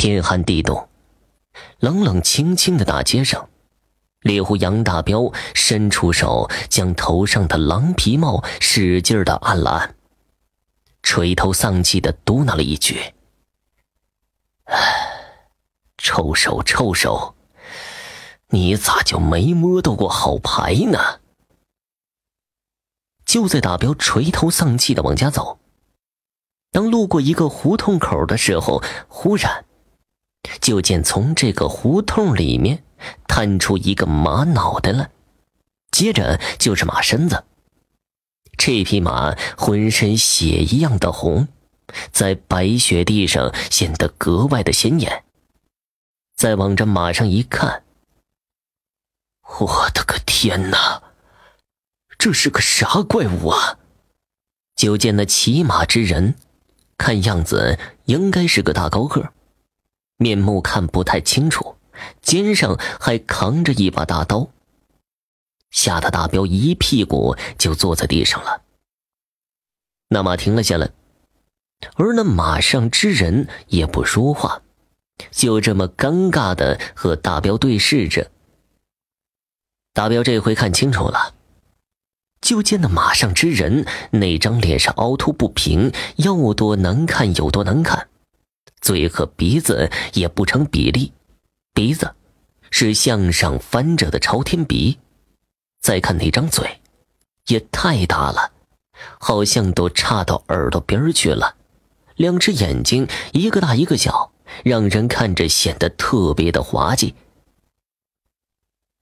[0.00, 0.88] 天寒地冻，
[1.78, 3.50] 冷冷清清的大街上，
[4.22, 9.94] 猎户杨大彪伸出手，将头上的狼皮帽使劲的按了按，
[11.02, 13.12] 垂头丧气的嘟囔了一句
[14.72, 14.78] ：“唉，
[15.98, 17.34] 臭手臭手，
[18.48, 21.20] 你咋就没摸到过好牌呢？”
[23.26, 25.58] 就在大彪垂头丧气的往家走，
[26.72, 29.66] 当路过一个胡同口的时候，忽然。
[30.60, 32.82] 就见从这个胡同里面
[33.26, 35.10] 探出一个马脑袋来，
[35.90, 37.44] 接着就是马身子。
[38.56, 41.48] 这匹马浑身血一样的红，
[42.12, 45.24] 在白雪地上显得格外的显眼。
[46.36, 47.84] 再往这马上一看，
[49.60, 51.02] 我的个天哪！
[52.18, 53.78] 这是个啥怪物啊？
[54.76, 56.34] 就见那骑马之人，
[56.98, 59.32] 看样子应该是个大高个。
[60.20, 61.76] 面目看不太清楚，
[62.20, 64.50] 肩上还扛着一把大刀，
[65.70, 68.60] 吓得大彪一屁股就坐在地上了。
[70.10, 70.90] 那马停了下来，
[71.94, 74.60] 而那马上之人也不说话，
[75.30, 78.30] 就这么尴尬的和大彪对视着。
[79.94, 81.34] 大彪这回看清楚了，
[82.42, 88.09] 就见那马上之人那张脸上凹凸不平，要多难看有多难看。
[88.80, 91.12] 嘴和鼻子也不成比例，
[91.74, 92.14] 鼻子
[92.70, 94.98] 是向上翻着的朝天鼻，
[95.80, 96.80] 再看那张嘴，
[97.46, 98.52] 也太大了，
[99.18, 101.56] 好像都插到耳朵边去了。
[102.16, 104.32] 两只眼睛一个大一个小，
[104.64, 107.14] 让人看着显得特别的滑稽。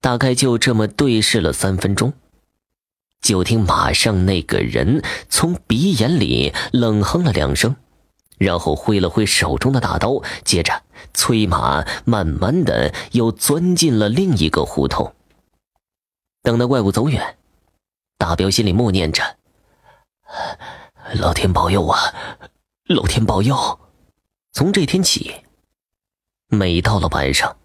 [0.00, 2.12] 大概就这么对视了三分钟，
[3.20, 7.74] 就听马上那个人从鼻眼里冷哼了两声。
[8.38, 10.82] 然后挥了挥手中的大刀，接着
[11.12, 15.14] 催马慢慢的又钻进了另一个胡同。
[16.42, 17.36] 等那怪物走远，
[18.18, 19.36] 大彪心里默念着
[21.18, 22.14] ：“老天保佑啊，
[22.86, 23.80] 老天保佑！”
[24.52, 25.34] 从这天起，
[26.48, 27.56] 每到了晚上，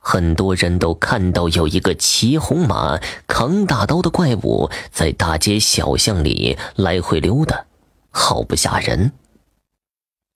[0.00, 7.66] 很多人都看到有一个骑红马、扛大刀的怪物在大街小巷里来回溜达，
[8.10, 9.12] 好不吓人。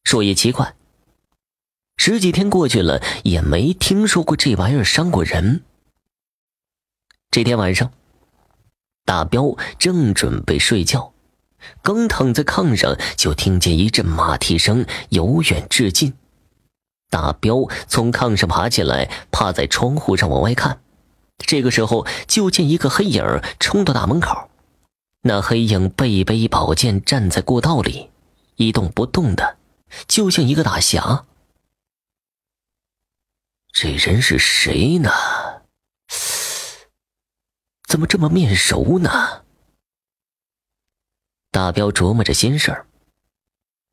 [0.05, 0.75] 说也奇怪，
[1.97, 5.63] 十几天过去了，也没听说过这玩意儿伤过人。
[7.31, 7.93] 这天晚上，
[9.05, 11.13] 大彪正准备睡觉，
[11.81, 16.13] 刚躺在炕上，就听见一阵马蹄声由远至近。
[17.09, 20.81] 大彪从炕上爬起来，趴在窗户上往外看。
[21.39, 23.25] 这个时候，就见一个黑影
[23.59, 24.51] 冲到大门口，
[25.23, 28.11] 那黑影背背宝剑站在过道里，
[28.57, 29.57] 一动不动的。
[30.07, 31.27] 就像一个大侠，
[33.73, 35.11] 这人是谁呢？
[37.87, 39.45] 怎么这么面熟呢？
[41.51, 42.87] 大彪琢磨着心事儿。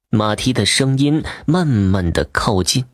[0.10, 2.86] 马蹄的声音慢慢的靠近，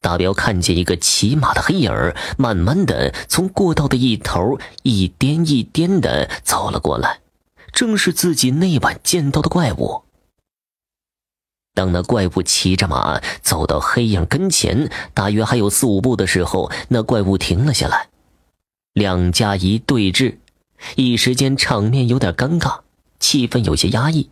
[0.00, 7.20] 大彪看见一个骑马的黑影儿，慢慢的从过道的一头一颠一颠的走了过来，
[7.72, 10.04] 正是自己那晚见到的怪物。
[11.74, 18.08] 当那怪物骑着马走到黑影跟前，大约还有四五步的时候，那怪物停了下来。
[18.92, 20.36] 两家一对峙，
[20.96, 22.80] 一时间场面有点尴尬，
[23.18, 24.28] 气氛有些压抑。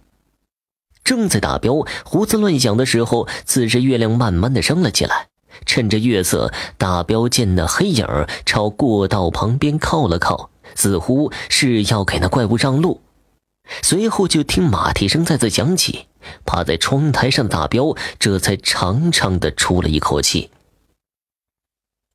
[1.02, 5.28] 正在大彪胡思乱想的时候，此时月亮慢慢的升了起来。
[5.66, 8.06] 趁着月色，大彪见那黑影
[8.44, 13.00] 朝过道旁边靠了靠，似乎是要给那怪物让路。
[13.82, 16.06] 随后就听马蹄声再次响起，
[16.44, 20.50] 趴在窗台上的大彪这才长长的出了一口气。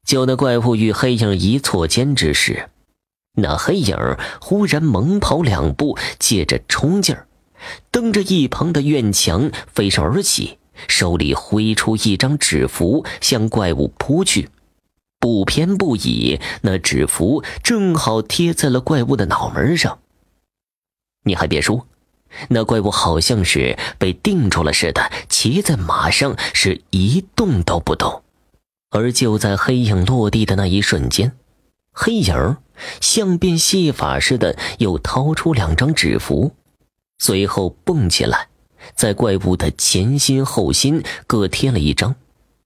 [0.06, 2.70] 就那怪物与黑影一错肩之时，
[3.38, 3.98] 那黑影
[4.40, 7.28] 忽然猛跑两步，借着冲劲儿，
[7.90, 14.50] 蹬着一旁的院墙飞上而起，手里挥出一张纸符向怪物扑去，
[15.20, 19.98] 不偏不倚，那纸符正好贴在了怪物的脑门上。
[21.26, 21.86] 你还别说，
[22.50, 28.24] 那怪物好像是被定住了似的，骑在马上是一动都不动。
[28.92, 31.34] 而就在黑影落地的那一瞬间，
[31.92, 32.58] 黑影
[33.02, 36.54] 像变戏法似的又掏出两张纸符，
[37.18, 38.48] 随后蹦起来，
[38.96, 42.16] 在怪物的前心后心各贴了一张。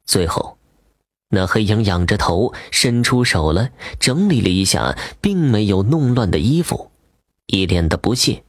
[0.06, 0.58] 最后，
[1.30, 6.92] 那黑影仰着头，伸出手来整理了一下，并没有弄乱的衣服，
[7.48, 8.44] 一脸的不屑。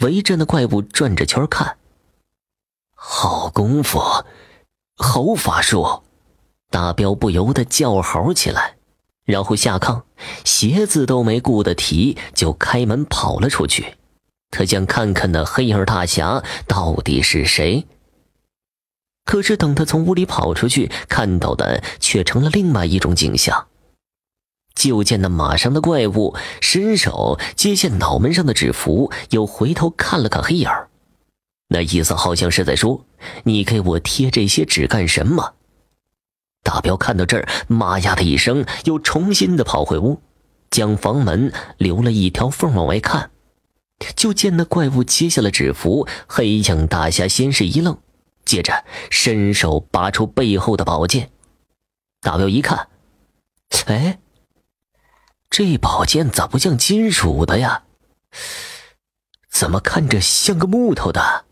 [0.00, 1.76] 围着那怪物转着圈看。
[2.94, 4.00] 好功夫，
[4.96, 6.02] 好法术！
[6.70, 8.76] 大彪不由得叫嚎起来，
[9.24, 10.02] 然后下炕，
[10.44, 13.96] 鞋子都没顾得提，就开门跑了出去。
[14.50, 17.86] 他想看看那黑影大侠到底是谁。
[19.24, 23.68] 可是等他从屋里跑出去，看到的却成了另外一种景象。
[24.78, 30.70] 就见那马上的怪物伸手接下脑门上的纸符，又回头看了看黑影，
[31.66, 33.04] 那意思好像是在说
[33.42, 35.54] ：“你给我贴这些纸干什么？”
[36.62, 40.20] 大彪看到这儿，妈呀的一声，又重新的跑回屋，
[40.70, 43.32] 将房门留了一条缝往外看。
[44.14, 47.98] 就见那怪物接下了纸符，黑影大侠先是一愣，
[48.44, 51.30] 接着伸手拔出背后的宝剑。
[52.20, 52.86] 大彪一看，
[53.86, 54.20] 哎。
[55.50, 57.82] 这宝剑咋不像金属的呀？
[59.50, 61.46] 怎么看着像个木头的？